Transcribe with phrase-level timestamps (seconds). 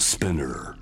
[0.00, 0.74] Spinner.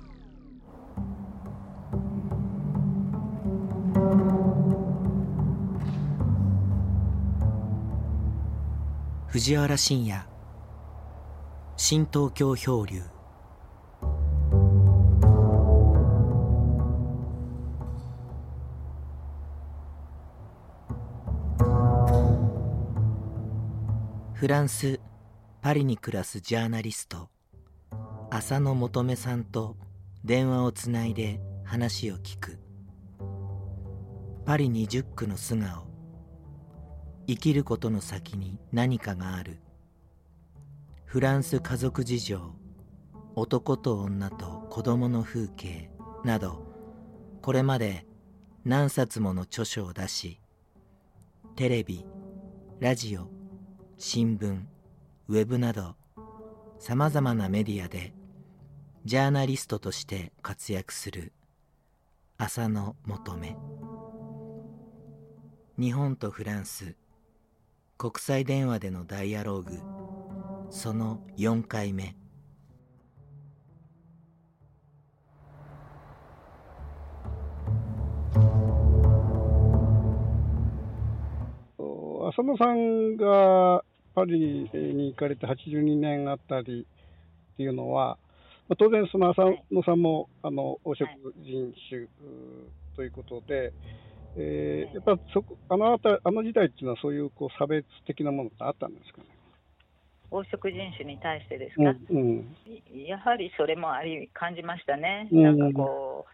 [9.27, 10.25] 藤原信也。
[11.75, 13.03] 新東京漂流。
[24.33, 25.01] フランス・
[25.61, 27.29] パリに暮らすジャーナリスト。
[28.31, 29.75] 浅野求めさんと
[30.23, 32.59] 電話をつないで話を聞く。
[34.45, 35.87] パリ20区の素顔。
[37.27, 39.59] 生きることの先に何かがある。
[41.05, 42.53] フランス家族事情。
[43.35, 45.89] 男と女と子供の風景。
[46.23, 46.67] など。
[47.41, 48.05] これまで
[48.63, 50.39] 何冊もの著書を出し。
[51.55, 52.05] テレビ
[52.79, 53.27] ラジオ
[53.97, 54.61] 新聞
[55.29, 55.95] ウェブなど。
[56.77, 58.13] さまざまなメディアで
[59.09, 61.33] ジャーナリストとして活躍する
[62.37, 63.57] 浅野求め
[65.79, 66.95] 日本とフランス
[67.97, 69.79] 国際電話でのダイアローグ
[70.69, 72.15] その4回目。
[82.27, 86.85] 浅野さんがパリに行かれて82年あたり
[87.53, 88.19] っていうのは、
[88.77, 92.07] 当然、その浅野さんもあの黄色人種
[92.95, 93.73] ということで、
[94.37, 99.27] えー、やっぱそこあのあたあの時代っていうのは、そういうこう差別的なものってあったんですかね？
[100.31, 101.81] 黄色人種に対してですか、
[102.11, 106.25] うんうん、やはりそれもあり感じましたね、なんかこ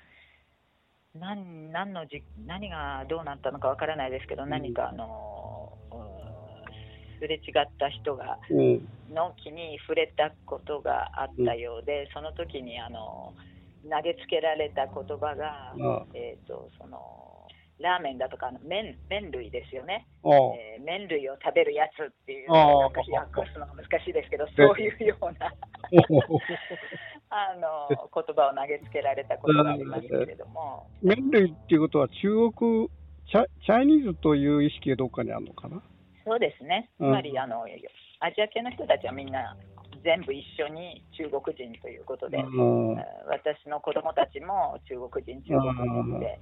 [1.15, 5.71] う、何何のじ何がどうなったのかわからないですけど、何かあの、
[7.25, 8.37] すれ違った人が、
[9.09, 13.33] の気に触れたことがあったようで、その時にあの
[13.89, 15.73] 投げつけられた言葉が、
[16.13, 17.25] えーとその
[17.79, 23.01] ラーメンだとかの麺麺類ですよね、えー、麺類を食べるやつっていう、なんか
[23.35, 25.51] 訳すのが難しいですけど、そういうような
[27.29, 30.87] あの言葉を投げつけられたことがありますけれども。
[31.01, 32.89] 麺類っていうことは、中国
[33.27, 35.81] チャ、チャイニーズという意識がどっかにあるのかな？
[36.25, 37.63] そうですね、つまりあの
[38.19, 39.55] アジア系の人たちはみんな
[40.03, 42.37] 全部一緒に中国人ということで、
[43.27, 46.39] 私の子供たちも中国人、中国人で。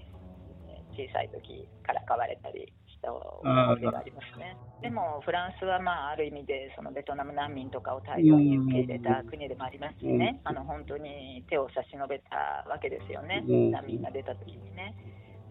[0.94, 3.42] 小さい時から買われたりした思
[3.78, 4.56] い出がありますね。
[4.82, 14.94] でもフランスは、まあ、ある意味でそのベトナム難民とかを大量に受け入れた国でもありますしね、あの本当に手を差し伸べたわけですよね、難民が出た時にね。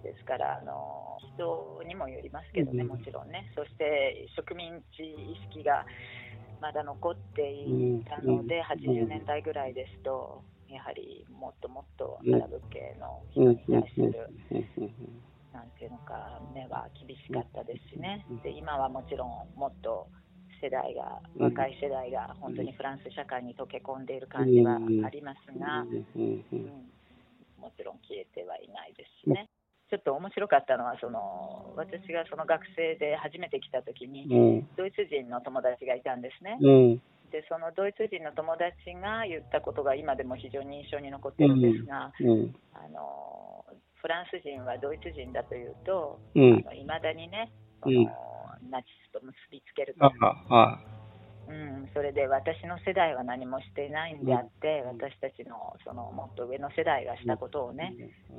[0.03, 5.87] ですからあの人にもよりますけどね、もちろんね、そして植民地意識が
[6.61, 14.31] まだ残っていたので、80年代ぐらいですと、やはりもっともっとアラブ系の人に対する
[15.53, 18.25] なんていうのか目は厳しかったですしね。
[18.43, 20.09] で今はもちろんもっと
[20.63, 26.45] 世代が若い世代が本当にフランス社会に溶け込んでいる感じはありますが、うん、
[27.61, 29.49] もちろん消えてはいないですしね。
[29.93, 34.25] ちょっと面白かったのはその私がその学生で初めて来た時に、
[34.73, 36.57] ドイツ人の友達がいたんですね。
[37.29, 42.09] でそのドイツ人の友達が言ったことが今でも非常に印象に残ってるんですが、
[42.73, 43.67] あの
[44.01, 47.53] フランス人はドイツ人だというと、い、うん、まだにね、
[47.85, 48.05] その、う
[48.65, 50.07] ん、ナチスと結びつけると。
[51.49, 51.53] う。
[51.53, 57.95] ん、それで私の世代は何もしていないんであって、うん、私たちのそのもっと上の世代がしたことをね、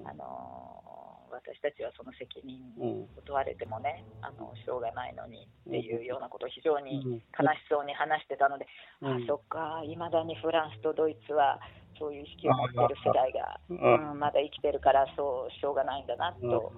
[0.06, 0.93] あの
[1.34, 8.68] 私たちはその責任を問われてもね、あのしょうがないのにっていうようなことを非常に悲しそうに話してたので、
[9.02, 11.60] あそっか、いまだにフランスとドイツは
[12.00, 16.74] そういう意識を持っている世代が、うん、まだ生きてるからそうしょうがないんだなと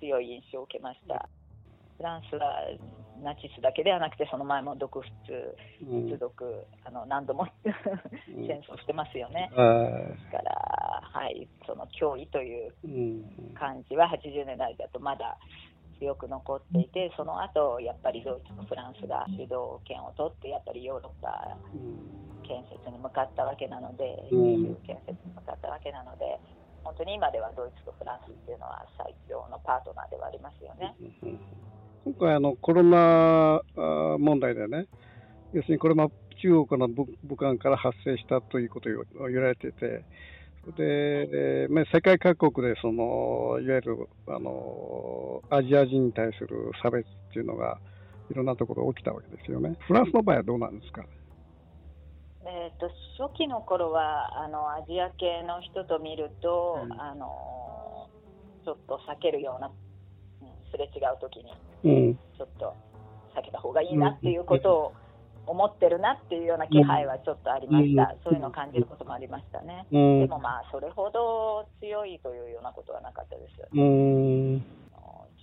[0.00, 1.28] 強い印象を受けました。
[1.96, 2.62] フランスは
[3.22, 5.08] ナチスだけではなくてその前も独仏、
[5.80, 6.32] 仏独、
[6.84, 9.50] あの何度も戦争してますよね。
[9.50, 9.56] で
[10.24, 12.72] すから、はい、その脅威という
[13.58, 15.38] 感じは80年代だとまだ
[15.98, 21.58] 強く残っていて、その後やっぱりドイツとフランスが主導権を取って、やっぱりヨーロッパ
[22.46, 26.38] 建設に向かったわけなので、EU 建設に向かったわけなので、
[26.84, 30.94] 本当に今ではドイツとフランスっていうのは最強のパートナーではありますよね。
[32.04, 33.60] 今回あの、コロナ
[34.18, 34.86] 問題でね、
[35.52, 36.10] 要するにこれも
[36.40, 38.88] 中国の武漢から発生したということ
[39.22, 40.04] を言われてて、
[40.76, 47.78] で、まあ、世界各国でそのいわゆるあのアジア人に対する差別っていうのが
[48.30, 49.76] いろんなところで起きたわけですよね。
[49.86, 51.04] フランスの場合はどうなんですか？
[52.44, 58.08] えーと、初期の頃はあのアジア系の人と見ると、うん、あの
[58.64, 61.44] ちょっと避けるような、うん、すれ違う時に、
[61.82, 62.74] ちょっと
[63.36, 64.92] 避けた方がいいなっていうことを
[65.46, 73.54] 思ってるなっていうような気配はちょっとありました、そういうのを感じることもありましたね、でもまあそれほど強いというようなことはなかったです。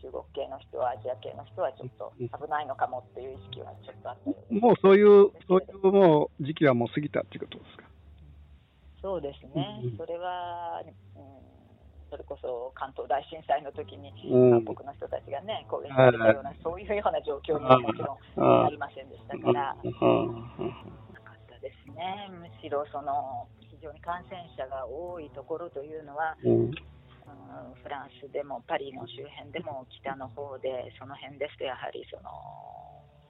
[0.02, 7.86] 中国系の人はアジア系の人はちょっと危ないのかもっていう意識はちょっとあったようもうそういう、そういうもう時期はもう過ぎたっていうことですか？
[9.02, 10.94] そうですね、うん、それは、うん、
[12.16, 19.84] それこそ関東大震災の時に、韓国の人たちがね、攻撃されたような、そういうような状況にはもちろんありませんでしたから、な
[21.20, 26.72] かったですね、むしろその非常に感染者が多いところというのは、うん。
[27.84, 32.30] フランスでもパリの周辺でも北の方でその辺ですとやはりその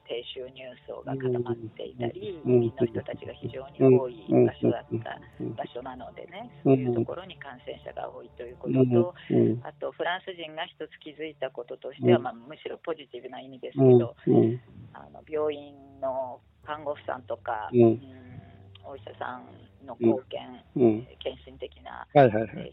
[0.08, 9.14] 低収入層が固まっていたり、移民の人たちが非常に多い場所だった場所なのでね、そういうところに感染者が多いということと、
[9.64, 14.16] あとフランス人が一つ気づいたこととしては、まあ、むしろポジティブな意味ですけど、
[14.94, 18.02] あの病院の看護婦さんとか、うん。
[18.86, 19.50] お医者さん
[19.86, 22.06] の貢献、うん、献身的な、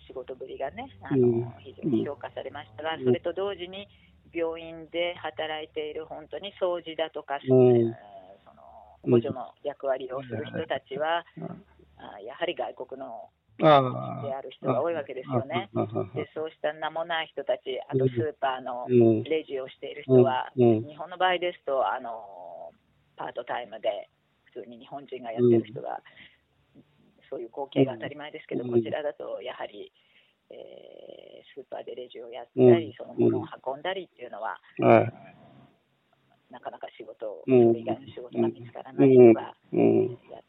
[0.07, 3.89] 仕事ぶりがねあの、非常に評価されましたが、それと同時に
[4.33, 7.95] 病院で働いている本当に掃除だとか、その
[9.03, 11.25] 補助の役割をする人たちは、
[11.97, 15.71] あやはり外国のである人が多いわけですよね。
[16.15, 18.87] でそうした名もない人たち、あとスーパーの
[19.25, 22.73] レジをしている人は、日本の場合ですとあの
[23.17, 24.09] パートタイムで
[24.45, 26.03] 普通に日本人がやってる人が、
[27.31, 29.93] そういう光景が当たり前ですけど、こちらだとやはり、
[30.53, 34.59] えー、スーパーでレジをやったり、そのものを運んだりっていうのは、
[36.51, 39.55] なかなか仕事、それ以外の仕事が見つからない人がや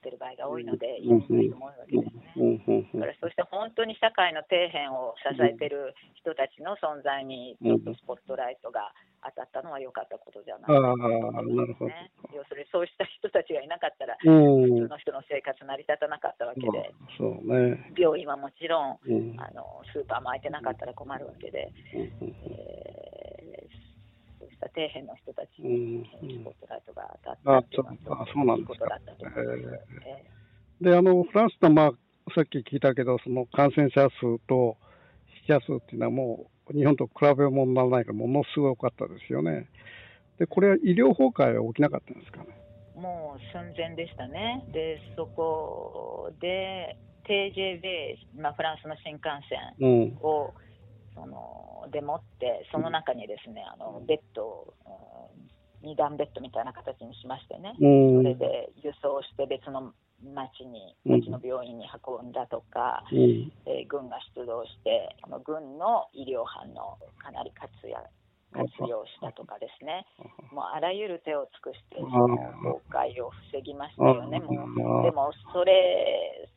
[0.04, 2.84] ってる場合が多いので、いい人も多いわけですね。
[3.00, 8.92] だからそうして本当に社会の底辺を支えてる人たちの存在に、ちょっとスポットライトが
[9.24, 12.12] 当たったのは良かったことじゃないかと思いますね。
[12.36, 21.72] 要するにそうした人たちがいなかったら、普通の人の生活成り立たなかったわけで、そうね、病院はもちろん、あのスーパーも開いてなかったら困るわけで。
[21.96, 23.93] えー
[24.64, 29.78] した底辺の人たちにスポットライトが当たったというのは、そうなんことだったと思いま
[30.80, 30.84] す。
[30.84, 31.92] で、あの、フランスの、まあ、
[32.36, 34.78] さっき聞いたけど、その感染者数と
[35.46, 39.68] 死者数っていうのはもう、日本と比べ物にならないから、ものすごかったですよね。
[40.40, 42.48] で、これは医療崩壊は起きなかったんですかね？
[42.96, 44.64] もう寸前でしたね。
[44.72, 46.96] で、そこで、
[47.26, 50.64] TGV、まあ、フランスの新幹線を、うん
[51.16, 55.32] そのでもってその中にですねあのベッドを、
[55.84, 57.88] うん、2段ベッドみたいな形にしましてね、う
[58.20, 59.94] ん、それで輸送して別の
[60.24, 68.08] 町に町の病院に運んだとか、うん、えー、軍が出動してこの軍の医療班のかなり活躍
[68.54, 70.06] 活用したとかですね、
[70.54, 72.38] もうあらゆる手を尽くして、崩
[72.94, 76.48] 壊を防ぎましたよね、もうでもそれ、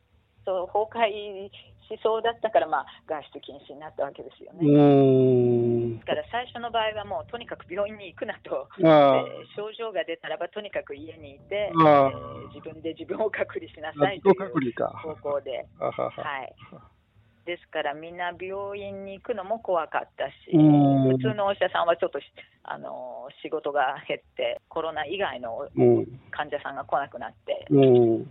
[0.45, 1.49] そう崩壊
[1.87, 4.59] しそうだったから、まあ、外出禁止になったわけですよね。
[4.59, 9.23] ですから最初の場合はもうとにかく病院に行くなと、えー、
[9.55, 15.65] 症状が出たらばとにかく家にいて、えー、自分で自分を隔離しなさいという方向で。
[15.79, 16.53] はい。
[17.47, 22.19] ですからみんな病院に行くのも怖かったし、普通のお医者さんはちょっと
[22.63, 25.65] あの仕事が減って、コロナ以外の
[26.31, 28.25] 患者さんが来なくなって、えー、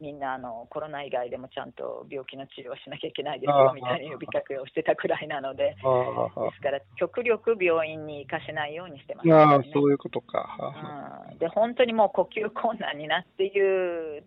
[0.00, 10.56] みんなあのコロナ以外でもちゃんと病気の治療をしなきゃいけないですよみたいに呼びかけをしてたくらいなので、ですから極力病院に行かせないようにしてます、ね、あそういうことか、
[11.30, 14.24] うん、で本当にもう呼吸困難になっている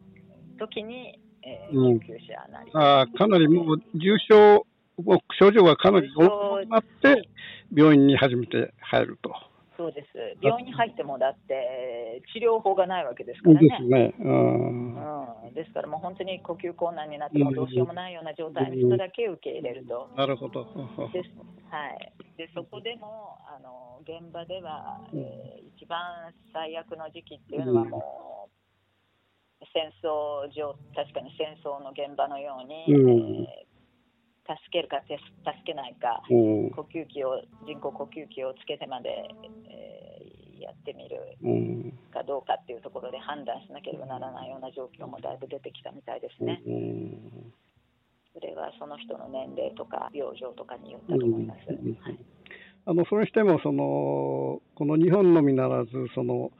[0.59, 4.65] 時に、えー、救急車なり、うん、あかなりもう重症、
[5.03, 6.29] もう症状がかなり重
[6.65, 7.27] くなって、
[7.75, 9.33] 病院に初めて入ると。
[9.75, 10.07] そうです。
[10.41, 13.67] 病院に入ってもだって治療法がないわけですからね。
[13.67, 14.13] ですね。
[14.19, 15.02] うん、うん。
[15.51, 20.09] ですからもう本当に呼吸困難になってもどうしようもないような状態の人だけ受け入れると。
[20.15, 20.65] なるほど。
[21.11, 21.29] です。
[21.69, 22.13] はい。
[22.37, 33.73] でそこでもあの現場では、えー、一番最悪の時期っていうのはもう、戦争上確かに戦争の現場のように、えー
[34.43, 35.17] 助けるか助
[35.65, 39.09] けないか、うん、呼吸器を人工呼吸器をつけてまで、
[39.71, 40.12] えー、
[40.63, 41.19] やってみる
[42.13, 46.61] かどうかっていうところで判断しなければならないような状況もだいぶ出てきたみたいですね。
[46.65, 47.53] うん、
[48.33, 51.67] それはその人の年齢とか病状とかによったと思います。
[51.67, 52.19] はい、
[52.85, 56.51] あのそれにしてもそのこの日本のみならずその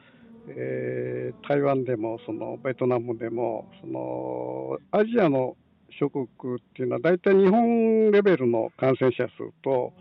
[0.48, 5.56] えー、台湾でもそのベトナムでもそのアジアの
[6.00, 6.28] 諸国っ
[6.76, 9.94] ていうのは大体日本レベルの感染者数と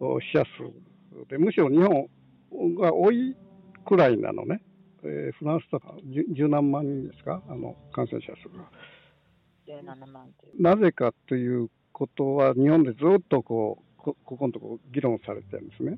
[0.00, 2.08] 死者数でむしろ日本
[2.80, 3.36] が多い
[3.84, 4.60] くらいなのね、
[5.02, 5.94] えー、フランスとか
[6.32, 7.42] 十何万人ですか？
[7.48, 8.64] あの感染者数が。
[10.58, 15.96] なぜかということは日本でずっとこうこここのところ議論されてるんですね。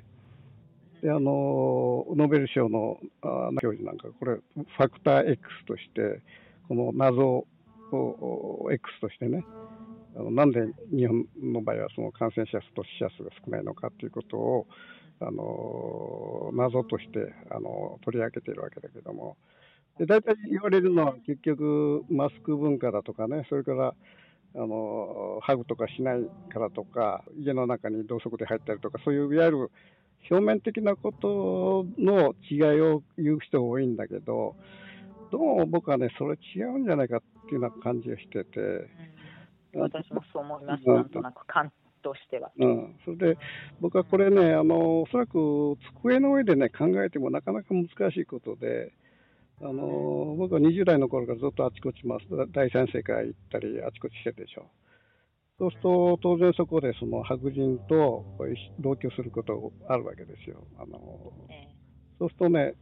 [1.02, 6.22] であのノーベル賞のあ教授なんかこれファクター X として
[6.68, 7.46] この謎
[7.92, 9.44] を X としてね
[10.16, 10.60] あのなんで
[10.90, 14.66] 日本の場合はその感染者数と死者数が少ないのかということを
[15.20, 19.36] あの謎としてあの取り上げているわけだけども。
[19.98, 23.94] で大体言われるのは結局マスク文化だとかねそれから
[24.54, 29.70] あのハグとかしないからとか家の中に同側で入ったりとかそういういわゆる
[30.30, 34.56] 表面的なことの違いを言う人が多いんだけど
[35.30, 38.60] どうも僕はねそれ違うんじゃないかっていうような感じがしてて、
[39.74, 41.70] うん、私もそう思います、なんとなく感
[42.06, 42.52] としては。
[42.56, 43.38] うん、それで
[43.80, 48.92] 僕はこれねあのおそらく机の上でね考えてもなかなか難しいことで。
[49.58, 54.66] あの僕は20代の頃からずっとあちこちます第三世界行ったりあちこちしてるでしょ。
[55.58, 58.22] そうすると当然そこでその白人と
[58.78, 60.62] 同居することがあるわけですよ。
[60.78, 60.98] あの、
[62.18, 62.74] そうするとね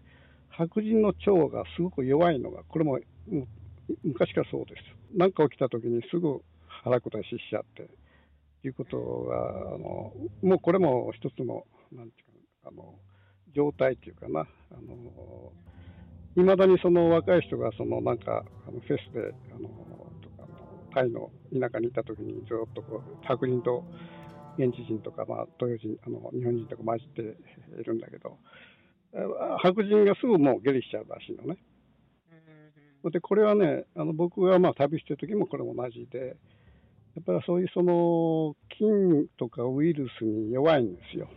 [0.51, 2.99] 白人の腸がすごく弱いのがこれも
[4.03, 4.83] 昔からそうです。
[5.17, 7.89] 何か起きた時にすぐ腹下ししちゃって
[8.69, 9.37] いうことが
[9.75, 12.95] あのもうこれも一つのなんていうかあの
[13.55, 14.45] 状態っていうかなあ
[14.75, 15.53] の
[16.37, 19.69] いまだにその若い人がそのなんかあのフェスであの
[20.21, 20.49] とか
[20.93, 23.85] タイの田舎にいた時にずっとこう白人と
[24.59, 27.23] 現地人とか、まあ、東洋人あの日本人とか混じって
[27.81, 28.39] いるんだけど
[29.63, 31.59] 白人がすぐもう下痢しちゃうらしいのね。
[33.11, 36.37] でこれはねあの僕がまあ旅してる時もこれも同じで
[37.17, 41.29] やっぱりそういうその菌とかウイルスに弱いんですよ。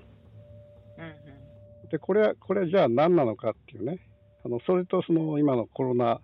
[1.91, 4.00] でこれはこれはじゃあ何なのかっていうね
[4.43, 6.19] あのそれとその今のコロナ、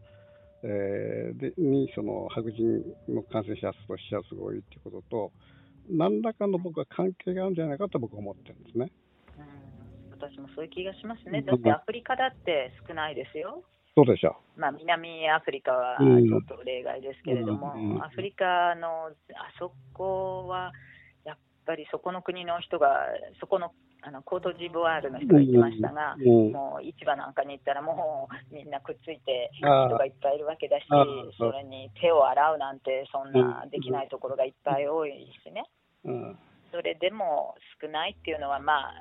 [0.63, 5.31] えー、でにその白人の感染者数と死者数が多いということと
[5.89, 8.91] 何らかの僕は関係があるんじゃないかと僕は思ってるんですね。
[9.37, 11.41] うん、私もそういう気がしますね。
[11.41, 13.63] だってアフリカだって少ないですよ。
[13.95, 14.37] そうでしょ。
[14.57, 14.59] う。
[14.59, 19.13] まあ、南アフリカはちょっと例外ですけれども、うんうん、アフリカのあ
[19.59, 20.71] そこは
[21.25, 22.89] やっぱりそこの国の人が
[23.39, 23.71] そこの
[24.05, 30.85] あのコートジボワールの人が言ってましたが、うん、もう市場なんかに行ったら、もうみんなくっついて人がいっぱいいるわけだし、
[31.37, 35.63] それに手を洗うなんて、そんなできないところがいっぱい多いしね、
[36.03, 36.37] うん、
[36.73, 38.93] それでも少ないっていうのは、まあ、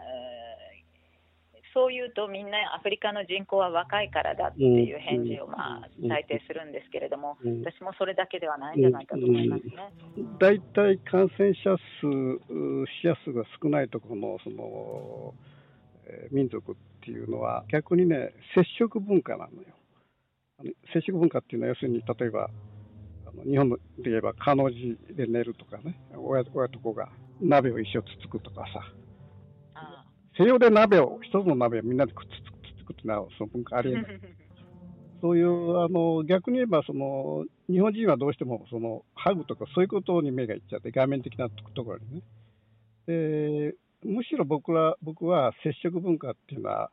[1.75, 9.75] そういうとみんなアフリカの人口は若いからだっていう返事をまあ大抵するんですけれども、私もそれだけではないんじゃないかと思いますね。
[10.38, 12.07] 大体感染者数、
[13.00, 15.35] 死者数が少ないところのその、
[16.07, 16.75] えー、民族っ
[17.05, 19.69] ていうのは逆にね接触文化なのよ。
[20.59, 22.50] あの接触文化っていうのは要するに例えば
[23.26, 23.79] あの日本で
[24.11, 24.71] 言えば彼女
[25.17, 27.09] で寝るとかね親親と子が
[27.41, 29.01] 鍋を一生つつくとかさ
[30.37, 34.05] 西洋で鍋を、一つの鍋をみんなでくっつくっていうのは、その文化ありえない。
[35.21, 42.23] そういう、あの、逆に言えば、その、日本人はどうしても、その、ハグとかそういうことに目がいっちゃって、画面的なところにね。
[43.07, 43.75] で、
[44.05, 46.91] むしろ僕は、僕は接触文化っていうのは、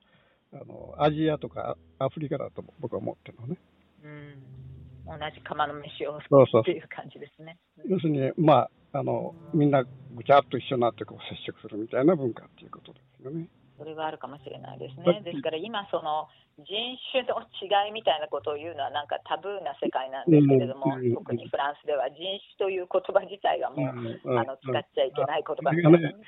[0.53, 3.57] あの、アジアとかアフリカだと僕は思ってるのね。
[4.03, 4.59] うん。
[5.05, 7.57] 同じ釜の飯をそうそうっていう感じですね。
[7.87, 13.47] 要するに、まあ、あの、みんなぐちゃっと一緒になってこう接触するみたいな文化っていうことでよね。
[13.79, 15.21] それはあるかもしれないですね。
[15.23, 16.27] ですから今、その
[16.59, 16.67] 人
[17.15, 22.19] 種の違いみたいなことを言うのはなんかタブーな世界なんですけれども、うん、特にフランスでは人
[22.59, 25.79] 種という言葉自体がもう、うん、あの使っちゃいけない言葉に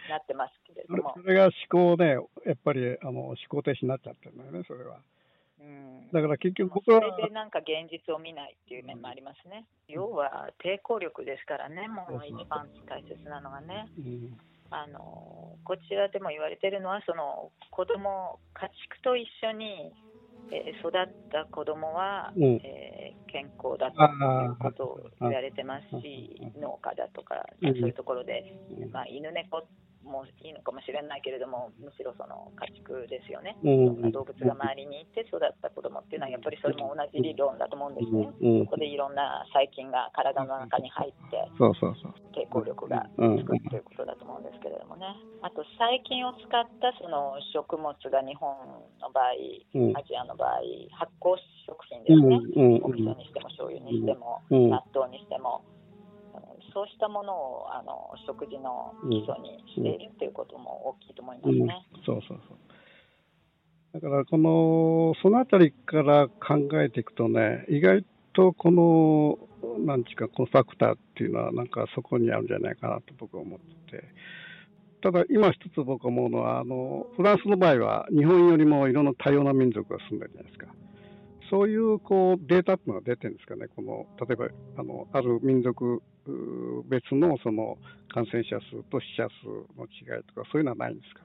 [0.07, 1.11] なってますけれども。
[1.19, 2.15] それが思考で、
[2.47, 5.03] やっぱりあの思考停止になっちゃってるのよね、それは。
[5.59, 7.01] うん、だから結局僕は。
[7.03, 9.67] それでなんか現実を見ないっていう面もありますね。
[9.89, 13.91] 要は抵抗力ですからね、もう一番大切なのがね。
[13.99, 14.39] うん
[14.71, 19.91] あのこちらでも言われているのはその子供家畜と一緒に、
[20.51, 20.91] えー、育っ
[21.31, 28.43] た子供は、うん、えー、健康だということを言われてますし農家だとか、そういうところで、
[28.91, 29.67] まあ、犬猫
[30.03, 33.57] もいいのかもしれないけれども、むしろその家畜ですよね、
[34.11, 38.29] 動物が周りにいて育った子供っていうのは、やっぱりそれも同じ理論だと思うんですね、
[38.65, 42.13] そこでいろんな細菌が体の中に入って、そうそうそう。
[42.31, 45.05] 抵抗力がつくということだと思うんですけれどもね、
[45.41, 48.55] あと細菌を使ったその食物が日本
[48.99, 51.35] の場合、アジアの場合、発酵
[51.67, 55.61] 食品ですね、お味噌にしても醤油にしても、納豆にしても。
[56.73, 61.55] そうしたものをあの食事の基礎にしているということも大きいと思いますね。
[61.55, 61.75] うんうん、
[62.05, 62.57] そうそうそう
[63.93, 69.37] だからこのそのあたりから考えていくとね意外とこの
[69.85, 74.03] なんちうかこのファクターっていうのはなんかそこにあるんじゃないかなと僕は思ってて
[75.03, 80.67] ただ今一つ僕思うのはあのフランスの場合は日本よりもいろんな多様な民族が住んでるじゃないですか。
[81.51, 86.01] そういうこうデータっていうのが出てるんですかね、この例えばあのある民族
[86.89, 87.77] 別のその
[88.13, 91.21] 感染者数と死者数の違いとか、そういうのはないんですか？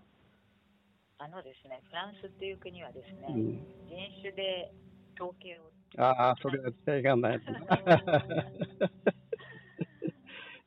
[1.19, 3.45] あのですね、フランスっていう国はですね、うん、
[3.89, 4.73] 人種で
[5.19, 5.71] 統計を。
[6.03, 7.41] ああ、それは違がない。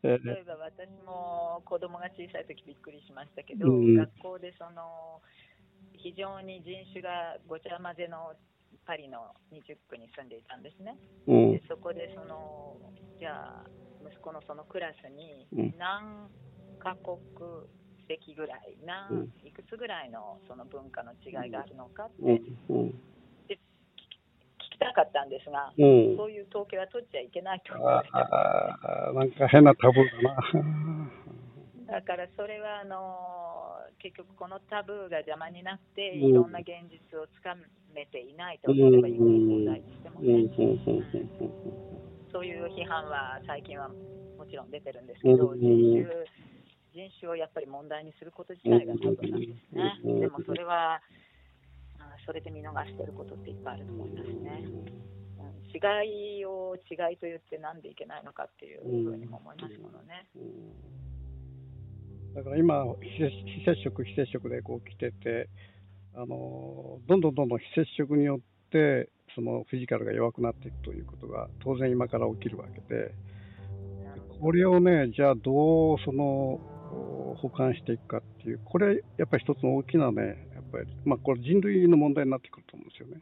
[0.01, 5.22] 例えば私も子供が小さい時びっくりしましたけど、うん、学校でその
[5.94, 8.34] 非常に人種がごちゃ混ぜの
[8.89, 10.98] パリの20区に住んでいたんですね。
[11.29, 12.74] うん、でそこでその
[13.19, 13.69] じゃあ
[14.01, 15.46] 息子のそのクラスに
[15.77, 16.25] 何
[16.81, 17.22] カ国
[18.10, 22.41] 籍ぐらい、何いくつぐらいのその文化の違いがあるのかって、
[23.46, 23.62] で聞
[24.58, 29.13] きたかったんですが、そういう統計は取っちゃいけないと思いました。
[29.13, 30.34] なんか変なタブーだ
[31.93, 32.01] な。
[32.01, 33.69] だからそれはあの
[34.00, 37.56] 結局このタブーが邪魔になっていろんな現実をつか
[37.94, 40.48] めていないと思えばいい問題としてもね、
[42.32, 44.72] そういう批判は最近はもちろん。
[44.72, 45.08] 出てるん。
[45.08, 46.25] ですけど、人種
[46.94, 49.41] 人種をやっぱり問題にすること自体がタブーなん。
[49.41, 49.48] で
[50.01, 50.20] すね。
[50.22, 51.01] でもそれは
[52.25, 54.63] それで見逃していることっていっぱいあると思いますね。
[55.72, 57.82] 違いを違いと言ってなん。
[57.82, 60.27] でいけないのかっていうふうにも思いますものね。
[62.36, 65.50] だから今、非接触、非接触でこう来てて、
[66.15, 73.13] あのどんどんどんどん非接触によって、そのフィジカルが弱くなっていくということが当然今から起きるわけで、
[74.39, 76.59] これをね、じゃあどうその
[77.37, 83.22] 保管していくかっていう、これ、やっぱり一つの大きなね、やっぱり、まあ、これ人類の問題になってくると思うんですよね。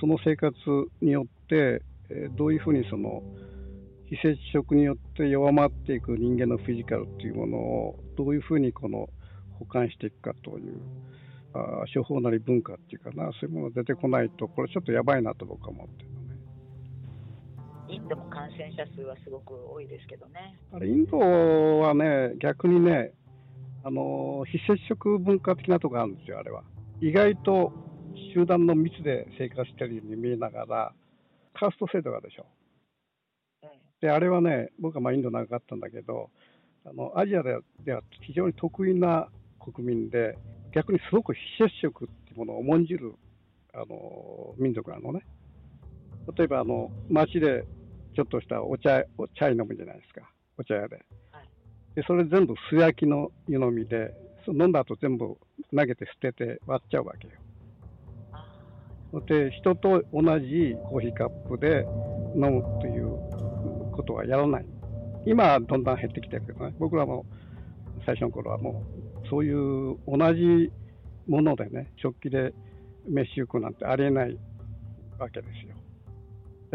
[0.00, 0.54] その生活
[1.02, 3.22] によって、えどういうふうにその
[4.10, 9.08] 非接触によって弱まっていく人間のフィジカルっていうものをどういうふうにこの
[9.58, 10.80] 保管していくかという
[11.54, 16.40] あ処方なり文化っていうかなそういうものが出てこないとこれちょっとやばいなと僕は思ってるのね。
[17.88, 20.58] インドも感染者数はすごく多いですけどね。
[20.72, 23.12] あれインドはね逆にね
[23.84, 26.64] あの非接触文化的なとこあるんですよあれは。
[27.00, 27.72] 意外と
[28.34, 30.92] 集団の密で生活してるように見えながら
[31.54, 32.46] カースト制度があるでしょ。
[34.04, 36.28] であれはね、僕はまあインド長かったんだけど、
[36.84, 37.54] あのアジアで
[37.94, 40.36] は非常に得意な国民で、
[40.74, 43.14] 逆にすごく非接触っていうものを重んじる
[43.72, 45.24] あの民族なのね。
[46.36, 47.64] 例えばあの街で
[48.14, 51.02] ちょっとしたお茶お茶飲むじゃないですか、お茶屋で。
[51.94, 54.12] でそれ全部素焼きの湯飲みで、
[54.48, 55.38] 飲んだ後全部
[55.74, 57.32] 投げて捨てて割っちゃうわけよ。
[59.26, 61.86] で人と同じコーヒーカップで
[62.34, 63.13] 飲むという
[63.94, 64.66] ことはやらない。
[65.26, 67.24] 今はどんどん減ってきてるけどね、僕らも
[68.04, 68.84] 最初の頃はも
[69.24, 70.70] う、そういう同じ
[71.26, 72.52] ものでね、食器で
[73.08, 74.38] 飯行くなんてありえない
[75.18, 75.76] わけですよ。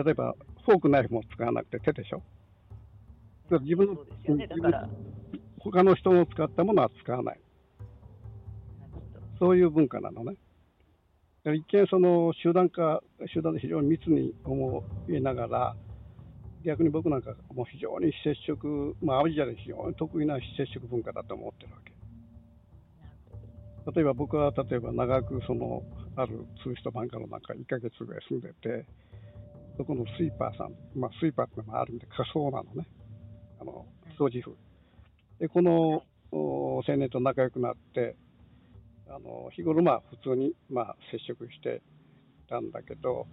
[0.03, 2.23] 例えば、フォーク、ナイフも使わなくて手でしょ。
[3.61, 3.93] 自分の、
[4.35, 4.47] ね、
[5.59, 7.39] 他の人の使ったものは使わない。
[9.39, 10.35] そういう文化なのね。
[11.45, 13.01] 一見その集団化、
[13.33, 15.75] 集団で非常に密に思いながら、
[16.63, 21.93] 逆に僕なんかもう非常に非接触、まあ、アジアで非常に得意な非接触文化だと思ってるわけ。
[23.95, 25.81] 例えば僕は例えば長くその
[26.15, 28.85] あるツーストバンカーの中1ヶ月ぐらい住んでて、
[29.77, 32.87] そこのスイーパーさん、まあ、スイーパーってのもあるんで仮想なのね、
[33.61, 33.85] あの
[34.19, 34.57] 掃除婦。
[35.39, 38.15] で、この青年と仲良くなって、
[39.07, 41.81] あの日頃まあ普通にまあ接触して
[42.49, 43.25] たんだけど、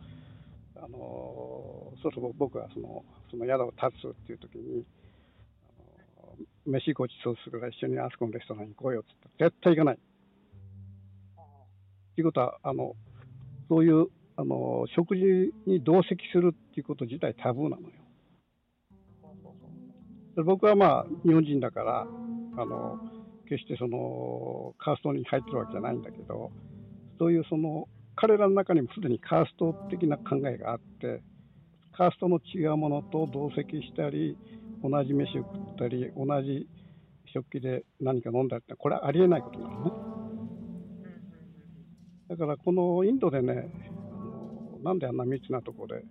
[0.83, 4.85] あのそうそう僕はそのその宿を立つっていう時に、
[6.19, 6.37] あの
[6.67, 9.99] 飯ごちそうするから一緒にあそこのレストランに行こうよって言ったら絶対行かない。
[12.15, 12.95] ということはあの
[13.69, 15.23] そういうあの食事
[15.67, 17.89] に同席するっていうこと自体タブーなのよ。
[20.45, 22.99] 僕はまあ日本人だからあの
[23.49, 26.51] 決してそのカーストに入ってるわけじゃないんだけど
[27.19, 31.23] そういうその彼らの中にもすでにカースト的な考えがあって
[31.97, 34.37] カーストの違うものと同席したり
[34.83, 36.67] 同じ飯を食ったり同じ
[37.33, 39.93] 食器で何か飲んだりってこれはありえないことなのね。
[42.29, 43.69] だからこのインドでね
[44.13, 46.05] あのなんであんな未知なところで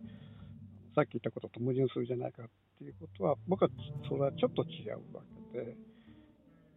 [0.95, 2.45] さっき言ったことと矛盾するじゃないかっ
[2.77, 3.69] ていうことは僕は
[4.07, 5.75] それはちょっと違うわけで。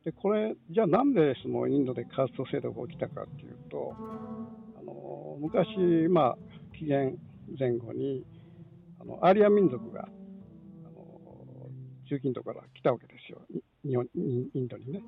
[0.05, 3.95] でこれじゃあなんでそのインドでカースト制度が起きたかっていうと
[5.41, 6.39] 昔、まあ、
[6.77, 7.17] 紀元
[7.59, 8.25] 前後に
[9.01, 10.03] あのアーリア民族が
[10.85, 11.71] あの
[12.09, 13.41] 中近東から来たわけですよ
[13.85, 15.03] 日本インドにね。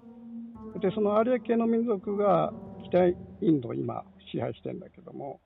[0.80, 2.52] でそのアーリア系の民族が
[2.84, 5.40] 北インドを今支配してるんだけども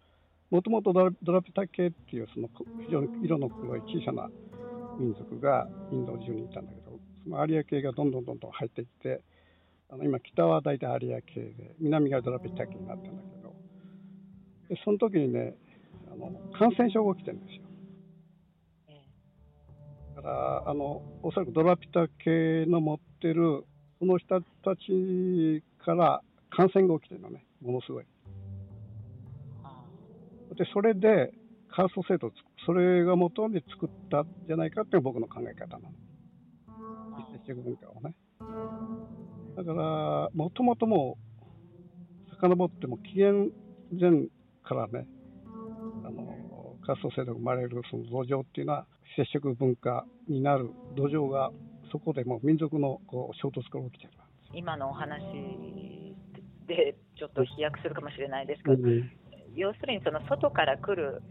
[0.50, 2.48] もともとドラピタ系っていうその
[2.86, 4.28] 非常に色の黒い小さな
[4.98, 9.22] 民族がインド中にいたんだけどそのアリア系がどんどんどんどん入っていって
[9.90, 13.54] あの今北は大体アリア系で南がドラピタ系になってるんだけど
[14.68, 15.54] でその時にね
[16.12, 17.62] あの感染症が起きてるんですよ。
[20.16, 23.64] だからあのおそらくドラピタ系の持ってる
[23.98, 28.04] その人たちから感染が起きてるのねものすごい。
[30.56, 31.32] でそれで
[31.68, 32.30] カースト制度を
[32.64, 35.94] それが元に作ったんじゃないかっていうのが僕の考え方なの。
[37.32, 38.14] 接触文化をね。
[39.56, 41.18] だからもともとも
[42.30, 43.50] う遡っても紀元
[43.98, 44.28] 前
[44.64, 45.06] からね
[46.04, 51.50] あのカースト制度が生まれるその土壌っていうのは接触文化になる土壌が
[51.92, 54.10] そこでも民族のこう衝突から起きてる
[54.52, 55.22] 今のお話
[56.66, 59.10] でちょっと飛躍するかもしれないですけど、うん
[59.56, 61.22] 要するにその外から来る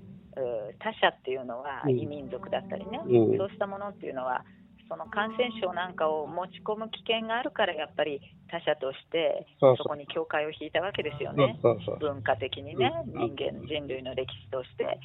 [0.80, 4.46] 他者っていうのは異民族だったりね、うん、そうしたものっていうのは
[4.90, 11.60] その感染症なんかを持ち込む危険があるからやっぱり他者としてそこに境界を引いたわけですよね。
[12.00, 15.00] 文化的にね人間人類の歴史として。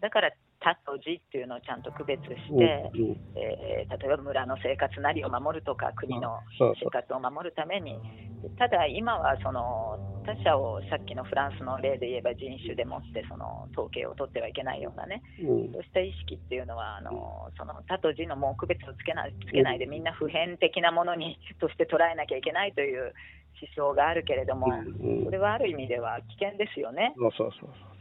[0.00, 0.32] だから
[0.64, 2.90] 他と自っていうのをちゃんと区別して、
[3.36, 6.40] えー、例えば村の生活なりを守るとか国の
[6.80, 8.00] 生活を守るために。
[8.58, 9.96] ただ今はその
[10.26, 23.14] 他者をさっきのフランスの例で言えば人種でもってその統計を取ってはいけないようなね、うん、そうした意識っていうのはあのその他と自のもう区別をつけないつけないでみんな普遍的なものにとして捉えなきゃいけないという
[23.76, 24.66] 思想があるけれども、
[25.24, 27.14] それはある意味では危険ですよね。
[27.16, 27.93] そうそうそうも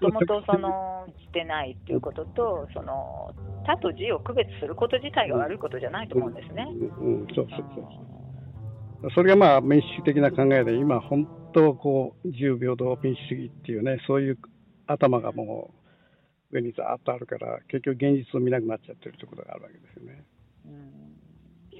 [0.00, 3.34] ともとそのしてないっていうことと、その
[3.66, 6.66] 他と自を区別すること自体が悪いことじゃないと思うんですね。
[7.00, 14.38] うんそうそうそうそれがまあ民主主義的な考えで、今、本当こう、自由平等民主主義っていうね、そういう
[14.86, 15.70] 頭がも
[16.52, 20.24] う上にざーっとあるから、結局、現実を見なくなっちゃってるということがあるわけですよね。
[20.66, 21.00] うん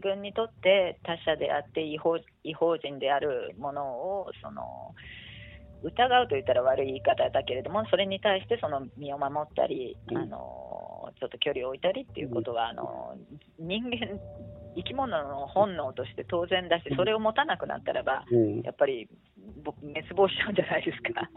[0.01, 4.95] 自分にとって他者であって違法違法人であるものをその
[5.83, 13.17] 疑うと言ったら悪い言い方だけれども、それに対してその身を守ったり、うん、あのちょっと距離を置いたりっていうことは、うん、あの
[13.59, 14.21] 人間、
[14.77, 19.09] 生き物の本能として当然だし、それを持たなくなったらば、うん、やっぱり
[19.65, 21.29] 滅亡しちゃうんじゃないですか。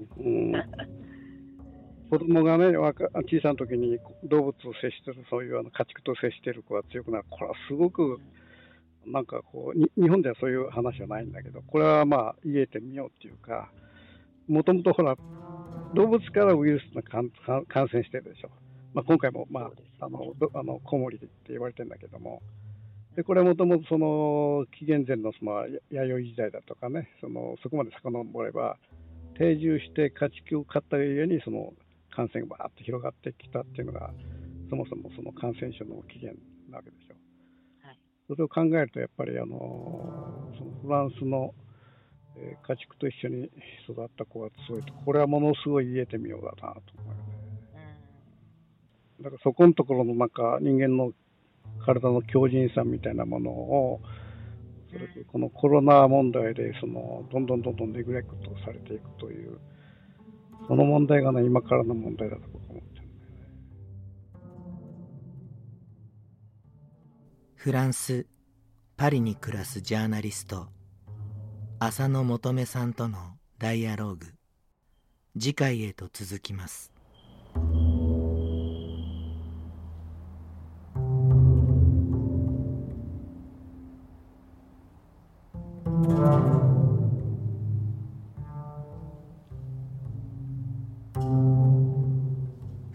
[2.09, 8.19] 子供がね、小さな時に動物を接してる、そういうあの家畜と接している子が強くなる、これはすごく、
[9.07, 13.71] なんかこう、日本ではそういう話はないんだけど、これはまあ、言えてみようっていうか、
[14.47, 15.15] もともとほら、
[15.93, 17.29] 動物からウイルスが感
[17.87, 18.49] 染してるでしょ。
[18.93, 19.71] まあ、今回も、まあ、
[20.05, 22.41] あの、あの、コウモリって言われてるんだけども、
[23.15, 28.77] で、これもともとその、紀元前のその、弥生時代だとかね、その、そこまで遡れば、
[29.37, 31.73] 定住して家畜を飼ったゆえに、その、
[32.15, 34.11] 感染がバーッと広がってきたっていうのが、
[34.69, 37.15] そもそもその感染症の起源なわけでしょ。
[37.87, 41.53] はい、それを考えると、やっぱりあの、そのフランスの
[42.35, 43.49] えー、家畜と一緒に
[43.89, 47.99] 育った子が強いと、これはものすごい言えてみようだなと思うよね。
[49.21, 51.13] だからそこのところのなんか人間の
[51.85, 54.01] 体の強靭さみたいなものを、
[54.91, 59.59] それこのコロナ問題でそのどんどんどんどんネグレクトされていくという、
[60.67, 63.47] その問題がね、今からの問題だと僕は思ってるんだよね。
[67.55, 68.25] フランス・
[68.97, 70.72] パリに暮らすジャーナリスト
[71.85, 73.17] 浅野求めさんとの
[73.59, 74.27] ダイアローグ。
[75.37, 76.93] 次回へと続きます。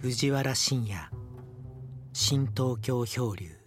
[0.01, 1.11] 藤原信也
[2.15, 3.58] 新東京漂流。